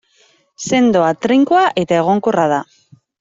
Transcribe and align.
Sendoa, 0.69 1.11
trinkoa 1.25 1.63
eta 1.83 1.99
egonkorra 2.05 2.49
da. 2.57 2.63